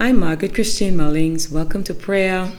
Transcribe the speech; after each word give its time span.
I'm 0.00 0.20
Margaret 0.20 0.54
Christian 0.54 0.96
Mullings. 0.96 1.50
Welcome 1.50 1.82
to 1.82 1.92
prayer. 1.92 2.52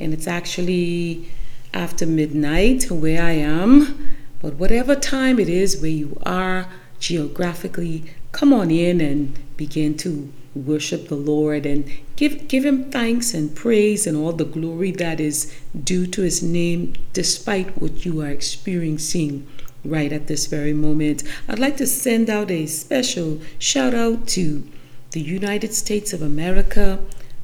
And 0.00 0.14
it's 0.14 0.26
actually 0.26 1.28
after 1.74 2.06
midnight 2.06 2.90
where 2.90 3.22
I 3.22 3.32
am. 3.32 4.16
But 4.40 4.54
whatever 4.54 4.94
time 4.94 5.38
it 5.38 5.50
is 5.50 5.82
where 5.82 5.90
you 5.90 6.18
are 6.24 6.66
geographically, 6.98 8.04
come 8.32 8.54
on 8.54 8.70
in 8.70 9.02
and 9.02 9.38
begin 9.58 9.98
to 9.98 10.32
worship 10.54 11.08
the 11.08 11.14
Lord 11.14 11.66
and 11.66 11.84
give 12.16 12.48
give 12.48 12.64
him 12.64 12.90
thanks 12.90 13.34
and 13.34 13.54
praise 13.54 14.06
and 14.06 14.16
all 14.16 14.32
the 14.32 14.46
glory 14.46 14.90
that 14.92 15.20
is 15.20 15.54
due 15.84 16.06
to 16.06 16.22
his 16.22 16.42
name 16.42 16.94
despite 17.12 17.82
what 17.82 18.06
you 18.06 18.22
are 18.22 18.30
experiencing 18.30 19.46
right 19.84 20.10
at 20.10 20.26
this 20.26 20.46
very 20.46 20.72
moment. 20.72 21.22
I'd 21.48 21.58
like 21.58 21.76
to 21.76 21.86
send 21.86 22.30
out 22.30 22.50
a 22.50 22.64
special 22.64 23.40
shout 23.58 23.92
out 23.92 24.26
to 24.28 24.66
the 25.12 25.20
United 25.20 25.72
States 25.74 26.12
of 26.12 26.22
America, 26.22 26.98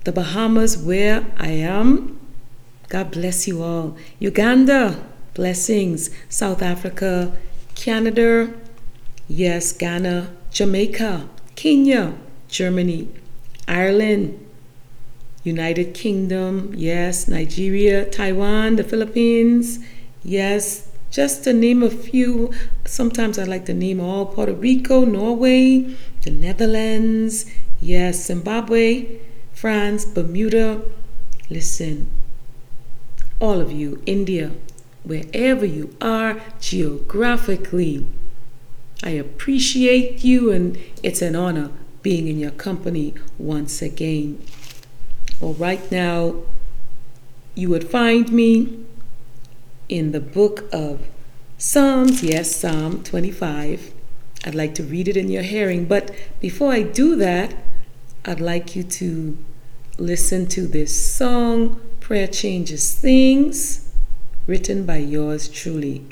the 0.05 0.12
Bahamas 0.12 0.77
where 0.77 1.24
I 1.38 1.48
am. 1.48 2.20
God 2.88 3.10
bless 3.10 3.48
you 3.48 3.62
all. 3.62 3.96
Uganda, 4.18 5.02
blessings. 5.32 6.10
South 6.28 6.62
Africa, 6.62 7.36
Canada, 7.74 8.52
yes, 9.28 9.72
Ghana, 9.72 10.30
Jamaica, 10.50 11.28
Kenya, 11.56 12.14
Germany, 12.48 13.08
Ireland, 13.66 14.38
United 15.42 15.94
Kingdom, 15.94 16.72
yes, 16.74 17.28
Nigeria, 17.28 18.05
Taiwan, 18.08 18.77
the 18.77 18.84
Philippines, 18.84 19.78
yes, 20.22 20.88
just 21.10 21.44
to 21.44 21.52
name 21.52 21.83
a 21.83 21.91
few. 21.91 22.52
Sometimes 22.84 23.38
I 23.38 23.44
like 23.44 23.66
to 23.66 23.74
name 23.74 24.00
all 24.00 24.27
Puerto 24.27 24.55
Rico, 24.55 25.05
Norway, 25.05 25.94
the 26.24 26.30
Netherlands, 26.30 27.45
yes, 27.80 28.27
Zimbabwe, 28.27 29.19
France, 29.52 30.06
Bermuda. 30.06 30.83
Listen, 31.50 32.11
all 33.41 33.61
of 33.61 33.70
you, 33.70 34.03
India, 34.06 34.53
wherever 35.03 35.66
you 35.66 35.94
are 36.00 36.41
geographically, 36.58 38.06
I 39.03 39.11
appreciate 39.11 40.25
you 40.25 40.50
and 40.50 40.78
it's 41.03 41.20
an 41.20 41.36
honor 41.36 41.70
being 42.03 42.27
in 42.27 42.38
your 42.38 42.53
company 42.53 43.14
once 43.38 43.83
again. 43.83 44.42
Well, 45.41 45.53
right 45.55 45.91
now, 45.92 46.36
you 47.55 47.69
would 47.69 47.91
find 47.91 48.33
me 48.33 48.84
in 49.91 50.12
the 50.12 50.20
book 50.20 50.64
of 50.72 51.06
Psalms, 51.59 52.22
yes, 52.22 52.55
Psalm 52.56 53.03
25. 53.03 53.94
I'd 54.45 54.55
like 54.55 54.75
to 54.75 54.83
read 54.83 55.09
it 55.09 55.17
in 55.17 55.31
your 55.31 55.42
hearing, 55.42 55.87
but 55.87 56.14
before 56.41 56.73
I 56.73 56.83
do 56.83 57.17
that, 57.17 57.55
I'd 58.27 58.41
like 58.41 58.77
you 58.77 58.83
to 58.83 59.39
listen 59.98 60.47
to 60.48 60.67
this 60.67 61.14
song, 61.14 61.81
Prayer 62.00 62.27
Changes 62.27 62.92
Things, 62.92 63.91
written 64.47 64.84
by 64.84 64.98
yours 64.98 65.48
truly. 65.48 66.05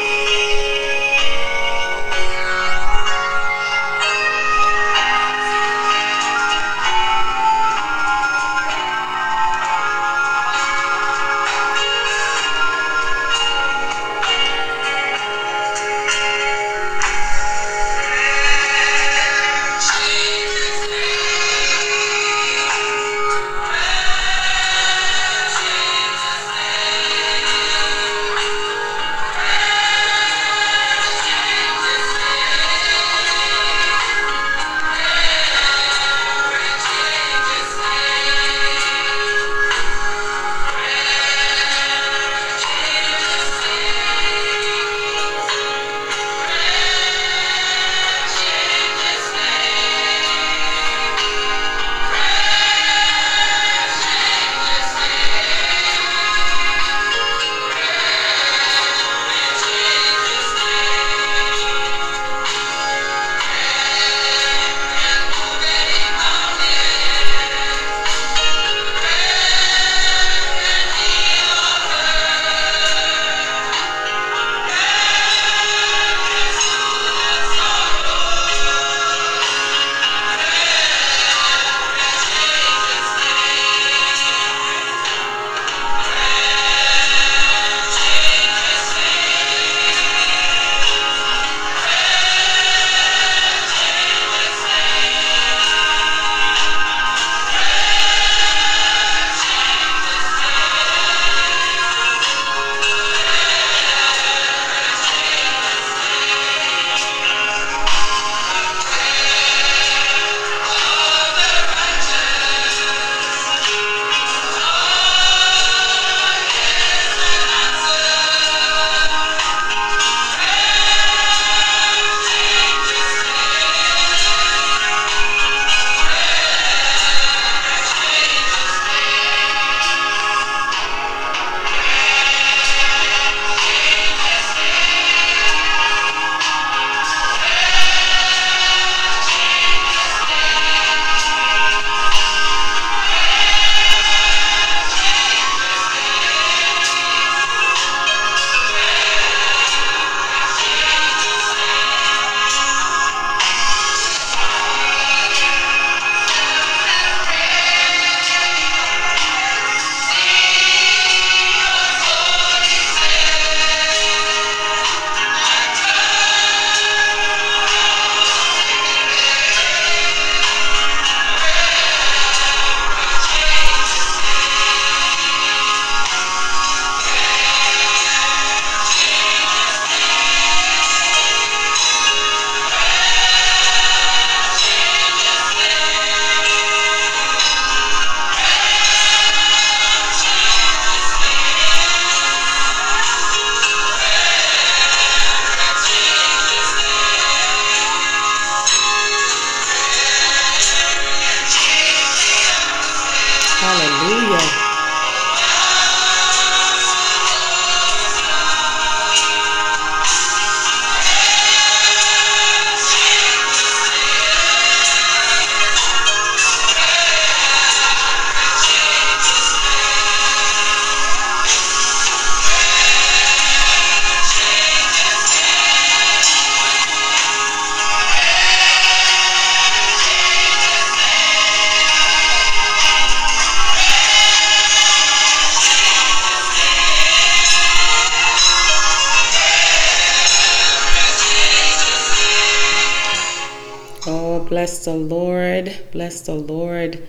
Bless 244.62 244.84
the 244.84 244.94
Lord, 244.94 245.76
bless 245.90 246.20
the 246.20 246.34
Lord. 246.34 247.02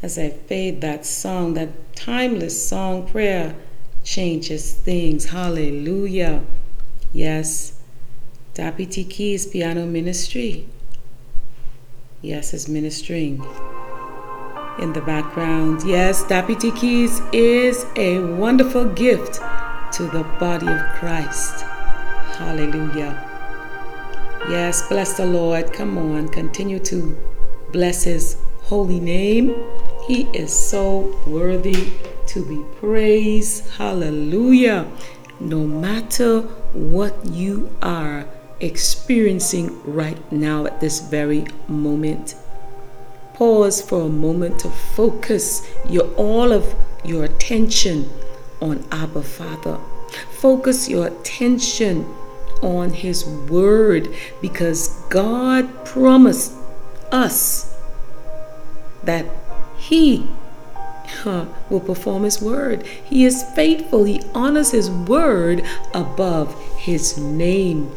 As 0.00 0.18
I 0.18 0.30
fade 0.30 0.80
that 0.80 1.04
song, 1.04 1.52
that 1.52 1.68
timeless 1.94 2.66
song 2.66 3.06
prayer 3.06 3.54
changes 4.02 4.72
things. 4.72 5.26
Hallelujah. 5.26 6.42
Yes. 7.12 7.74
Dappy 8.54 8.86
Keys 9.10 9.46
Piano 9.46 9.84
Ministry. 9.84 10.66
Yes, 12.22 12.54
is 12.54 12.70
ministering 12.70 13.44
in 14.78 14.94
the 14.94 15.02
background. 15.02 15.82
Yes, 15.86 16.24
Dappy 16.24 16.56
Keys 16.74 17.20
is 17.34 17.84
a 17.96 18.20
wonderful 18.20 18.86
gift 18.86 19.42
to 19.92 20.04
the 20.04 20.24
body 20.40 20.68
of 20.68 20.80
Christ. 20.94 21.66
Hallelujah. 22.38 23.33
Yes, 24.48 24.86
bless 24.88 25.16
the 25.16 25.24
Lord. 25.24 25.72
Come 25.72 25.96
on, 25.96 26.28
continue 26.28 26.78
to 26.80 27.16
bless 27.72 28.04
his 28.04 28.36
holy 28.64 29.00
name. 29.00 29.54
He 30.06 30.24
is 30.34 30.52
so 30.52 31.18
worthy 31.26 31.92
to 32.26 32.44
be 32.44 32.62
praised. 32.78 33.70
Hallelujah. 33.70 34.86
No 35.40 35.66
matter 35.66 36.42
what 36.74 37.14
you 37.24 37.74
are 37.80 38.26
experiencing 38.60 39.80
right 39.90 40.20
now 40.30 40.66
at 40.66 40.78
this 40.78 41.00
very 41.00 41.46
moment, 41.66 42.34
pause 43.32 43.80
for 43.80 44.02
a 44.02 44.08
moment 44.10 44.60
to 44.60 44.68
focus 44.68 45.66
your 45.88 46.12
all 46.16 46.52
of 46.52 46.74
your 47.02 47.24
attention 47.24 48.10
on 48.60 48.84
Abba 48.92 49.22
Father. 49.22 49.78
Focus 50.32 50.86
your 50.86 51.06
attention 51.06 52.06
on 52.64 52.90
His 52.90 53.24
Word 53.24 54.08
because 54.40 54.88
God 55.10 55.84
promised 55.84 56.52
us 57.12 57.76
that 59.04 59.26
He 59.76 60.26
will 61.70 61.80
perform 61.80 62.24
His 62.24 62.40
Word. 62.40 62.86
He 62.86 63.24
is 63.24 63.44
faithful, 63.54 64.04
He 64.04 64.22
honors 64.34 64.70
His 64.72 64.90
Word 64.90 65.62
above 65.92 66.58
His 66.76 67.18
name. 67.18 67.92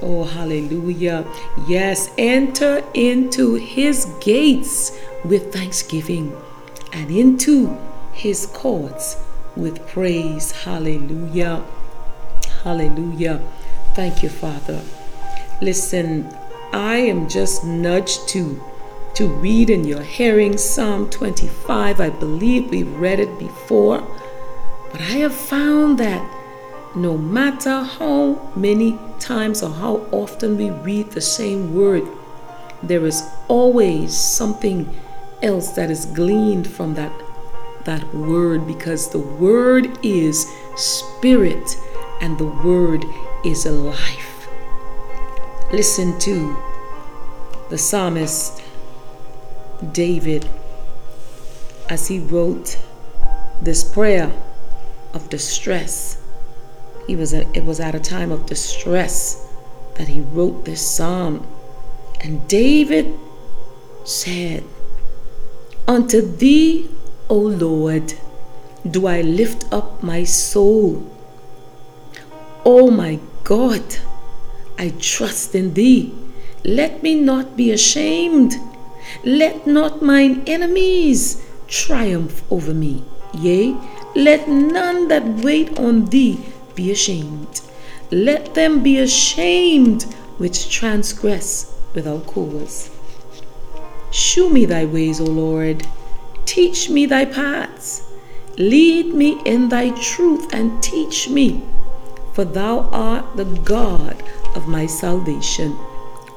Oh, 0.00 0.24
hallelujah. 0.24 1.26
Yes, 1.66 2.10
enter 2.16 2.84
into 2.94 3.54
His 3.54 4.06
gates 4.20 4.96
with 5.24 5.52
thanksgiving 5.52 6.36
and 6.92 7.10
into 7.10 7.76
His 8.12 8.46
courts 8.46 9.16
with 9.56 9.86
praise. 9.88 10.52
Hallelujah. 10.52 11.64
Hallelujah. 12.62 13.40
Thank 13.94 14.24
you, 14.24 14.28
Father. 14.28 14.80
Listen, 15.60 16.28
I 16.72 16.96
am 16.96 17.28
just 17.28 17.64
nudged 17.64 18.28
to 18.30 18.60
to 19.14 19.28
read 19.28 19.70
in 19.70 19.84
your 19.84 20.02
hearing 20.02 20.58
Psalm 20.58 21.08
25. 21.08 22.00
I 22.00 22.10
believe 22.10 22.70
we've 22.70 22.92
read 22.96 23.20
it 23.20 23.38
before, 23.38 24.00
but 24.90 25.00
I 25.00 25.18
have 25.22 25.32
found 25.32 25.98
that 25.98 26.28
no 26.96 27.16
matter 27.16 27.84
how 27.84 28.50
many 28.56 28.98
times 29.20 29.62
or 29.62 29.70
how 29.70 29.98
often 30.10 30.56
we 30.56 30.70
read 30.70 31.12
the 31.12 31.20
same 31.20 31.72
word, 31.72 32.02
there 32.82 33.06
is 33.06 33.22
always 33.46 34.16
something 34.16 34.92
else 35.40 35.70
that 35.76 35.88
is 35.88 36.06
gleaned 36.06 36.66
from 36.66 36.94
that 36.94 37.12
that 37.84 38.12
word 38.12 38.66
because 38.66 39.10
the 39.10 39.18
word 39.18 39.98
is 40.02 40.50
spirit 40.74 41.76
and 42.20 42.36
the 42.38 42.52
word 42.64 43.04
is 43.44 43.66
alive. 43.66 44.48
Listen 45.72 46.18
to 46.20 46.56
the 47.70 47.78
psalmist 47.78 48.62
David 49.92 50.48
as 51.88 52.08
he 52.08 52.18
wrote 52.18 52.78
this 53.60 53.84
prayer 53.84 54.32
of 55.12 55.28
distress. 55.28 56.20
He 57.06 57.16
was 57.16 57.34
a, 57.34 57.48
it 57.56 57.64
was 57.64 57.80
at 57.80 57.94
a 57.94 58.00
time 58.00 58.32
of 58.32 58.46
distress 58.46 59.46
that 59.96 60.08
he 60.08 60.20
wrote 60.20 60.64
this 60.64 60.86
psalm. 60.86 61.46
And 62.20 62.46
David 62.48 63.18
said, 64.04 64.64
Unto 65.86 66.20
thee, 66.20 66.88
O 67.28 67.36
Lord, 67.36 68.14
do 68.90 69.06
I 69.06 69.20
lift 69.20 69.70
up 69.72 70.02
my 70.02 70.24
soul. 70.24 71.10
O 72.64 72.90
my 72.90 73.18
God, 73.44 73.98
I 74.78 74.94
trust 74.98 75.54
in 75.54 75.74
thee. 75.74 76.14
Let 76.64 77.02
me 77.02 77.14
not 77.14 77.58
be 77.58 77.72
ashamed. 77.72 78.54
Let 79.22 79.66
not 79.66 80.00
mine 80.00 80.44
enemies 80.46 81.44
triumph 81.68 82.42
over 82.50 82.72
me. 82.72 83.04
Yea, 83.34 83.76
let 84.16 84.48
none 84.48 85.08
that 85.08 85.26
wait 85.44 85.78
on 85.78 86.06
thee 86.06 86.40
be 86.74 86.90
ashamed. 86.90 87.60
Let 88.10 88.54
them 88.54 88.82
be 88.82 88.98
ashamed 88.98 90.04
which 90.38 90.70
transgress 90.70 91.70
without 91.94 92.26
cause. 92.26 92.90
Shew 94.10 94.48
me 94.48 94.64
thy 94.64 94.86
ways, 94.86 95.20
O 95.20 95.24
Lord. 95.24 95.86
Teach 96.46 96.88
me 96.88 97.04
thy 97.04 97.26
paths. 97.26 98.04
Lead 98.56 99.12
me 99.12 99.38
in 99.44 99.68
thy 99.68 99.90
truth 99.90 100.50
and 100.54 100.82
teach 100.82 101.28
me 101.28 101.62
for 102.34 102.44
thou 102.44 102.80
art 102.90 103.36
the 103.36 103.44
God 103.44 104.22
of 104.54 104.68
my 104.68 104.86
salvation. 104.86 105.78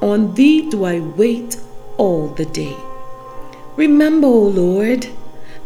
On 0.01 0.34
thee 0.36 0.70
do 0.70 0.86
I 0.86 1.00
wait 1.00 1.60
all 1.98 2.27
the 2.27 2.46
day. 2.46 2.77
Remember, 3.75 4.27
O 4.27 4.44
Lord, 4.44 5.08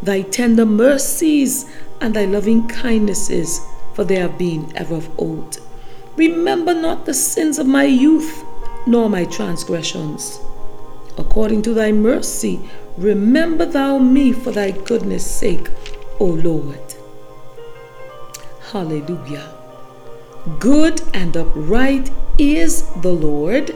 thy 0.02 0.22
tender 0.22 0.66
mercies 0.66 1.66
and 2.00 2.16
thy 2.16 2.26
loving 2.26 2.68
kindnesses, 2.68 3.60
for 3.94 4.06
they 4.06 4.16
have 4.16 4.38
been 4.38 4.72
ever 4.76 4.96
of 4.96 5.20
old. 5.20 5.60
Remember 6.16 6.74
not 6.74 7.06
the 7.06 7.14
sins 7.14 7.60
of 7.60 7.68
my 7.68 7.84
youth, 7.84 8.44
nor 8.88 9.10
my 9.10 9.26
transgressions. 9.26 10.40
According 11.18 11.62
to 11.64 11.74
thy 11.74 11.92
mercy, 11.92 12.60
remember 12.98 13.66
thou 13.66 13.98
me 13.98 14.32
for 14.32 14.52
thy 14.52 14.72
goodness' 14.72 15.30
sake, 15.30 15.70
O 16.20 16.26
Lord. 16.26 16.80
Hallelujah. 18.72 19.61
Good 20.58 21.04
and 21.14 21.38
upright 21.38 22.10
is 22.40 22.90
the 23.02 23.12
Lord, 23.12 23.76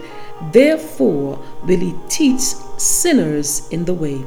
therefore 0.50 1.38
will 1.62 1.78
he 1.78 1.94
teach 2.08 2.40
sinners 2.76 3.68
in 3.70 3.84
the 3.84 3.94
way. 3.94 4.24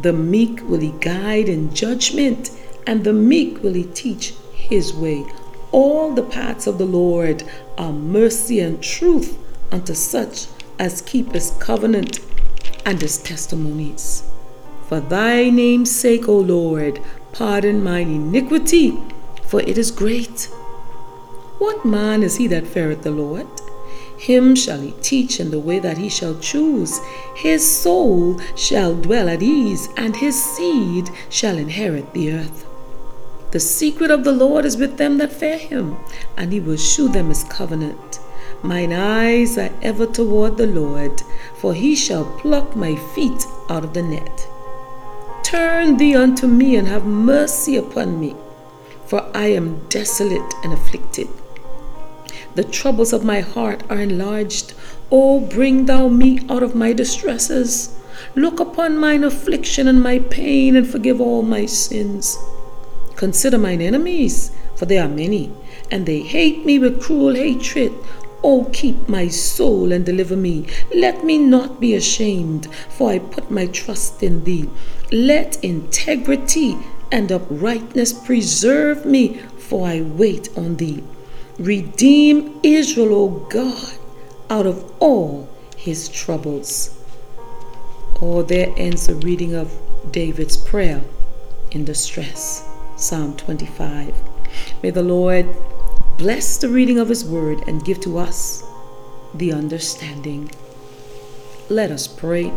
The 0.00 0.14
meek 0.14 0.66
will 0.68 0.80
he 0.80 0.92
guide 1.00 1.50
in 1.50 1.74
judgment, 1.74 2.50
and 2.86 3.04
the 3.04 3.12
meek 3.12 3.62
will 3.62 3.74
he 3.74 3.84
teach 3.84 4.32
his 4.54 4.94
way. 4.94 5.26
All 5.70 6.14
the 6.14 6.22
paths 6.22 6.66
of 6.66 6.78
the 6.78 6.86
Lord 6.86 7.44
are 7.76 7.92
mercy 7.92 8.60
and 8.60 8.82
truth 8.82 9.36
unto 9.70 9.92
such 9.92 10.46
as 10.78 11.02
keep 11.02 11.32
his 11.32 11.50
covenant 11.58 12.20
and 12.86 13.02
his 13.02 13.18
testimonies. 13.18 14.22
For 14.88 15.00
thy 15.00 15.50
name's 15.50 15.90
sake, 15.90 16.26
O 16.26 16.38
Lord, 16.38 17.00
pardon 17.32 17.84
mine 17.84 18.08
iniquity, 18.08 18.98
for 19.44 19.60
it 19.60 19.76
is 19.76 19.90
great. 19.90 20.48
What 21.62 21.84
man 21.84 22.24
is 22.24 22.38
he 22.38 22.48
that 22.48 22.66
feareth 22.66 23.02
the 23.02 23.12
Lord? 23.12 23.46
Him 24.18 24.56
shall 24.56 24.80
he 24.80 24.94
teach 25.00 25.38
in 25.38 25.52
the 25.52 25.60
way 25.60 25.78
that 25.78 25.96
he 25.96 26.08
shall 26.08 26.36
choose. 26.40 26.98
His 27.36 27.64
soul 27.64 28.40
shall 28.56 28.96
dwell 28.96 29.28
at 29.28 29.44
ease, 29.44 29.88
and 29.96 30.16
his 30.16 30.34
seed 30.42 31.08
shall 31.28 31.56
inherit 31.56 32.14
the 32.14 32.32
earth. 32.32 32.66
The 33.52 33.60
secret 33.60 34.10
of 34.10 34.24
the 34.24 34.32
Lord 34.32 34.64
is 34.64 34.76
with 34.76 34.96
them 34.96 35.18
that 35.18 35.32
fear 35.32 35.56
him, 35.56 35.98
and 36.36 36.52
he 36.52 36.58
will 36.58 36.76
shew 36.76 37.08
them 37.08 37.28
his 37.28 37.44
covenant. 37.44 38.18
Mine 38.64 38.92
eyes 38.92 39.56
are 39.56 39.70
ever 39.82 40.06
toward 40.06 40.56
the 40.56 40.66
Lord, 40.66 41.22
for 41.54 41.74
he 41.74 41.94
shall 41.94 42.24
pluck 42.40 42.74
my 42.74 42.96
feet 43.14 43.46
out 43.68 43.84
of 43.84 43.94
the 43.94 44.02
net. 44.02 44.48
Turn 45.44 45.96
thee 45.96 46.16
unto 46.16 46.48
me 46.48 46.74
and 46.74 46.88
have 46.88 47.06
mercy 47.06 47.76
upon 47.76 48.18
me, 48.18 48.34
for 49.06 49.24
I 49.32 49.46
am 49.52 49.86
desolate 49.88 50.52
and 50.64 50.72
afflicted. 50.72 51.28
The 52.54 52.64
troubles 52.64 53.12
of 53.12 53.24
my 53.24 53.40
heart 53.40 53.82
are 53.88 54.00
enlarged. 54.00 54.74
Oh, 55.10 55.40
bring 55.40 55.86
thou 55.86 56.08
me 56.08 56.40
out 56.50 56.62
of 56.62 56.74
my 56.74 56.92
distresses. 56.92 57.96
Look 58.34 58.60
upon 58.60 58.98
mine 58.98 59.24
affliction 59.24 59.88
and 59.88 60.02
my 60.02 60.18
pain, 60.18 60.76
and 60.76 60.86
forgive 60.86 61.20
all 61.20 61.42
my 61.42 61.64
sins. 61.66 62.38
Consider 63.16 63.56
mine 63.56 63.80
enemies, 63.80 64.50
for 64.76 64.84
they 64.84 64.98
are 64.98 65.08
many, 65.08 65.50
and 65.90 66.04
they 66.04 66.20
hate 66.20 66.66
me 66.66 66.78
with 66.78 67.02
cruel 67.02 67.34
hatred. 67.34 67.92
Oh, 68.44 68.68
keep 68.72 69.08
my 69.08 69.28
soul 69.28 69.92
and 69.92 70.04
deliver 70.04 70.36
me. 70.36 70.66
Let 70.94 71.24
me 71.24 71.38
not 71.38 71.80
be 71.80 71.94
ashamed, 71.94 72.66
for 72.90 73.10
I 73.10 73.18
put 73.18 73.50
my 73.50 73.66
trust 73.66 74.22
in 74.22 74.44
thee. 74.44 74.68
Let 75.10 75.62
integrity 75.64 76.76
and 77.10 77.30
uprightness 77.30 78.12
preserve 78.12 79.06
me, 79.06 79.38
for 79.56 79.86
I 79.86 80.00
wait 80.00 80.48
on 80.56 80.76
thee. 80.76 81.02
Redeem 81.58 82.60
Israel, 82.62 83.14
O 83.14 83.28
God, 83.48 83.92
out 84.48 84.66
of 84.66 84.92
all 85.00 85.48
his 85.76 86.08
troubles. 86.08 86.96
Or 88.20 88.44
there 88.44 88.72
ends 88.76 89.08
the 89.08 89.16
reading 89.16 89.54
of 89.54 89.72
David's 90.12 90.56
prayer 90.56 91.02
in 91.72 91.84
distress. 91.84 92.68
Psalm 92.96 93.36
25. 93.36 94.14
May 94.82 94.90
the 94.90 95.02
Lord 95.02 95.48
bless 96.18 96.56
the 96.56 96.68
reading 96.68 97.00
of 97.00 97.08
His 97.08 97.24
word 97.24 97.64
and 97.66 97.84
give 97.84 98.00
to 98.02 98.18
us 98.18 98.62
the 99.34 99.52
understanding. 99.52 100.52
Let 101.68 101.90
us 101.90 102.06
pray. 102.06 102.52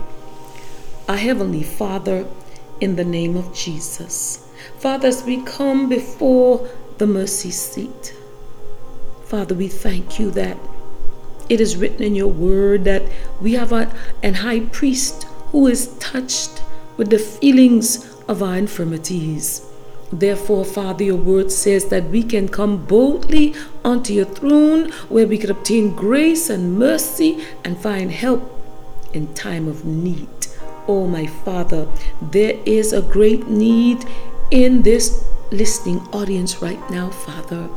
Our 1.09 1.17
Heavenly 1.17 1.63
Father, 1.63 2.27
in 2.79 2.95
the 2.95 3.05
name 3.05 3.35
of 3.35 3.55
Jesus. 3.55 4.47
Father, 4.77 5.07
as 5.07 5.23
we 5.23 5.41
come 5.41 5.89
before 5.89 6.69
the 6.99 7.07
mercy 7.07 7.49
seat, 7.49 8.13
Father, 9.35 9.53
we 9.53 9.67
thank 9.67 10.17
you 10.17 10.31
that 10.31 10.57
it 11.49 11.59
is 11.59 11.75
written 11.75 12.03
in 12.03 12.15
your 12.15 12.29
word 12.29 12.85
that 12.85 13.03
we 13.41 13.51
have 13.51 13.73
a, 13.73 13.93
an 14.23 14.33
high 14.33 14.61
priest 14.61 15.23
who 15.51 15.67
is 15.67 15.87
touched 15.99 16.63
with 16.95 17.09
the 17.09 17.19
feelings 17.19 18.09
of 18.29 18.41
our 18.41 18.55
infirmities. 18.55 19.61
Therefore, 20.09 20.63
Father, 20.63 21.03
your 21.03 21.17
word 21.17 21.51
says 21.51 21.89
that 21.89 22.05
we 22.05 22.23
can 22.23 22.47
come 22.47 22.85
boldly 22.85 23.53
unto 23.83 24.13
your 24.13 24.23
throne 24.23 24.89
where 25.09 25.27
we 25.27 25.37
can 25.37 25.51
obtain 25.51 25.93
grace 25.93 26.49
and 26.49 26.79
mercy 26.79 27.43
and 27.65 27.77
find 27.77 28.11
help 28.11 28.41
in 29.11 29.33
time 29.33 29.67
of 29.67 29.83
need. 29.83 30.29
Oh, 30.87 31.07
my 31.07 31.27
Father, 31.27 31.89
there 32.21 32.57
is 32.65 32.93
a 32.93 33.01
great 33.01 33.49
need 33.49 34.05
in 34.49 34.83
this 34.83 35.27
listening 35.51 35.99
audience 36.11 36.61
right 36.61 36.89
now, 36.89 37.09
Father. 37.09 37.69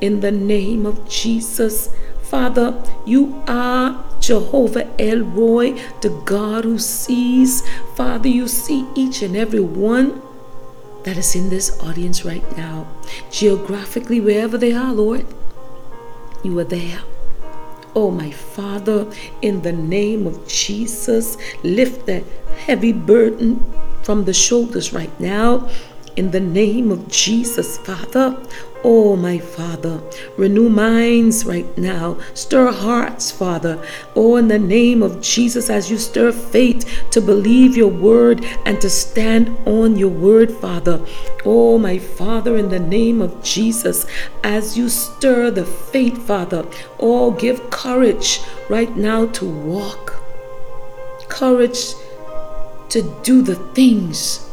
In 0.00 0.20
the 0.20 0.32
name 0.32 0.86
of 0.86 1.08
Jesus, 1.08 1.88
Father, 2.22 2.82
you 3.06 3.42
are 3.46 4.04
Jehovah 4.20 4.88
El 5.00 5.20
Roi, 5.20 5.72
the 6.00 6.10
God 6.24 6.64
who 6.64 6.78
sees. 6.78 7.62
Father, 7.94 8.28
you 8.28 8.48
see 8.48 8.86
each 8.94 9.22
and 9.22 9.36
every 9.36 9.60
one 9.60 10.22
that 11.04 11.18
is 11.18 11.34
in 11.34 11.50
this 11.50 11.78
audience 11.82 12.24
right 12.24 12.56
now, 12.56 12.86
geographically, 13.30 14.20
wherever 14.20 14.56
they 14.56 14.72
are, 14.72 14.92
Lord, 14.92 15.26
you 16.42 16.58
are 16.58 16.64
there. 16.64 17.00
Oh, 17.94 18.10
my 18.10 18.30
Father, 18.30 19.06
in 19.40 19.62
the 19.62 19.72
name 19.72 20.26
of 20.26 20.48
Jesus, 20.48 21.36
lift 21.62 22.06
that 22.06 22.24
heavy 22.66 22.92
burden 22.92 23.64
from 24.02 24.24
the 24.24 24.34
shoulders 24.34 24.92
right 24.92 25.20
now. 25.20 25.68
In 26.16 26.30
the 26.30 26.40
name 26.40 26.90
of 26.90 27.08
Jesus, 27.08 27.78
Father, 27.78 28.36
Oh, 28.86 29.16
my 29.16 29.38
Father, 29.38 29.98
renew 30.36 30.68
minds 30.68 31.46
right 31.46 31.66
now. 31.78 32.18
Stir 32.34 32.70
hearts, 32.70 33.30
Father. 33.30 33.82
Oh, 34.14 34.36
in 34.36 34.48
the 34.48 34.58
name 34.58 35.02
of 35.02 35.22
Jesus, 35.22 35.70
as 35.70 35.90
you 35.90 35.96
stir 35.96 36.32
faith 36.32 37.02
to 37.10 37.22
believe 37.22 37.78
your 37.78 37.88
word 37.88 38.44
and 38.66 38.78
to 38.82 38.90
stand 38.90 39.56
on 39.64 39.96
your 39.96 40.10
word, 40.10 40.52
Father. 40.52 41.02
Oh, 41.46 41.78
my 41.78 41.98
Father, 41.98 42.58
in 42.58 42.68
the 42.68 42.78
name 42.78 43.22
of 43.22 43.42
Jesus, 43.42 44.04
as 44.42 44.76
you 44.76 44.90
stir 44.90 45.50
the 45.50 45.64
faith, 45.64 46.18
Father. 46.26 46.66
Oh, 47.00 47.30
give 47.30 47.70
courage 47.70 48.40
right 48.68 48.94
now 48.94 49.24
to 49.28 49.46
walk. 49.46 50.22
Courage 51.30 51.94
to 52.90 53.00
do 53.22 53.40
the 53.40 53.56
things 53.72 54.50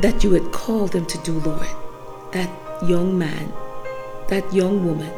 that 0.00 0.22
you 0.22 0.32
had 0.32 0.52
called 0.52 0.92
them 0.92 1.06
to 1.06 1.18
do, 1.18 1.40
Lord. 1.40 1.66
That 2.32 2.50
young 2.84 3.18
man, 3.18 3.52
that 4.28 4.52
young 4.52 4.84
woman, 4.84 5.12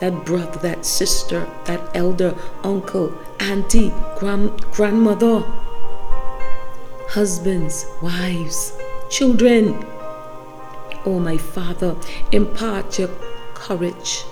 that 0.00 0.24
brother, 0.24 0.58
that 0.60 0.84
sister, 0.84 1.48
that 1.66 1.80
elder, 1.94 2.36
uncle, 2.64 3.14
auntie, 3.38 3.92
grand, 4.18 4.60
grandmother, 4.72 5.40
husbands, 7.08 7.86
wives, 8.02 8.76
children. 9.10 9.84
Oh, 11.04 11.18
my 11.18 11.36
Father, 11.36 11.96
impart 12.32 12.98
your 12.98 13.10
courage. 13.54 14.24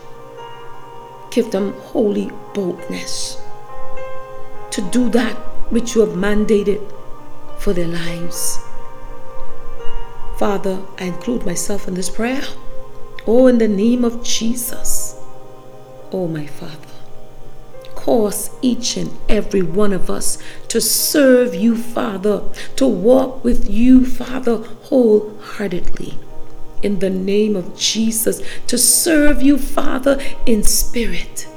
Give 1.30 1.50
them 1.50 1.74
holy 1.80 2.30
boldness 2.54 3.40
to 4.70 4.90
do 4.90 5.08
that 5.10 5.34
which 5.70 5.94
you 5.94 6.00
have 6.02 6.16
mandated 6.16 6.80
for 7.58 7.72
their 7.72 7.88
lives. 7.88 8.58
Father, 10.38 10.80
I 10.98 11.06
include 11.06 11.44
myself 11.44 11.88
in 11.88 11.94
this 11.94 12.08
prayer. 12.08 12.44
Oh, 13.26 13.48
in 13.48 13.58
the 13.58 13.66
name 13.66 14.04
of 14.04 14.22
Jesus. 14.22 15.20
Oh, 16.12 16.28
my 16.28 16.46
Father, 16.46 16.76
cause 17.96 18.50
each 18.62 18.96
and 18.96 19.10
every 19.28 19.62
one 19.62 19.92
of 19.92 20.08
us 20.08 20.38
to 20.68 20.80
serve 20.80 21.56
you, 21.56 21.76
Father, 21.76 22.44
to 22.76 22.86
walk 22.86 23.42
with 23.42 23.68
you, 23.68 24.06
Father, 24.06 24.58
wholeheartedly. 24.58 26.16
In 26.84 27.00
the 27.00 27.10
name 27.10 27.56
of 27.56 27.76
Jesus, 27.76 28.40
to 28.68 28.78
serve 28.78 29.42
you, 29.42 29.58
Father, 29.58 30.20
in 30.46 30.62
spirit 30.62 31.48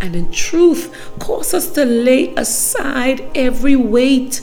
and 0.00 0.16
in 0.16 0.32
truth. 0.32 1.12
Cause 1.18 1.52
us 1.52 1.70
to 1.72 1.84
lay 1.84 2.34
aside 2.36 3.22
every 3.34 3.76
weight, 3.76 4.40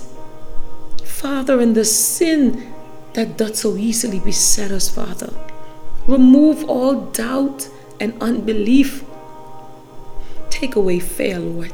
Father, 1.03 1.59
in 1.59 1.73
the 1.73 1.83
sin 1.83 2.75
that 3.17 3.35
doth 3.35 3.55
so 3.55 3.75
easily 3.75 4.19
beset 4.19 4.69
us, 4.69 4.89
Father. 4.89 5.33
Remove 6.05 6.63
all 6.69 7.01
doubt 7.09 7.67
and 7.99 8.13
unbelief. 8.21 9.03
Take 10.51 10.75
away 10.75 10.99
fear, 10.99 11.39
Lord. 11.39 11.73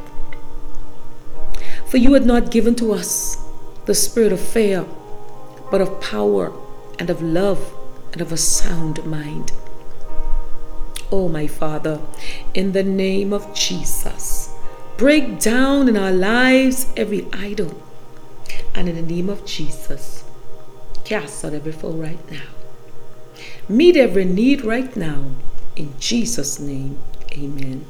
For 1.85 1.97
you 1.97 2.13
had 2.13 2.25
not 2.25 2.50
given 2.50 2.75
to 2.75 2.93
us 2.93 3.43
the 3.88 3.93
spirit 3.93 4.31
of 4.31 4.39
fear, 4.39 4.85
but 5.69 5.81
of 5.81 6.00
power 6.00 6.53
and 6.97 7.09
of 7.09 7.21
love 7.21 7.75
and 8.13 8.21
of 8.21 8.31
a 8.31 8.38
sound 8.38 9.05
mind. 9.05 9.51
Oh, 11.12 11.27
my 11.27 11.47
Father, 11.47 12.00
in 12.53 12.71
the 12.71 12.83
name 12.83 13.33
of 13.33 13.53
Jesus, 13.53 14.50
break 14.95 15.41
down 15.41 15.89
in 15.89 15.97
our 15.97 16.13
lives 16.13 16.88
every 16.95 17.27
idol. 17.33 17.83
And 18.73 18.88
in 18.88 18.95
the 18.95 19.13
name 19.13 19.27
of 19.27 19.45
Jesus, 19.45 20.23
Cast 21.05 21.43
out 21.43 21.53
every 21.53 21.72
foe 21.72 21.91
right 21.91 22.31
now. 22.31 22.50
Meet 23.67 23.98
every 23.98 24.25
need 24.25 24.63
right 24.63 24.95
now. 24.95 25.31
In 25.75 25.93
Jesus' 26.00 26.60
name, 26.60 27.00
amen. 27.31 27.86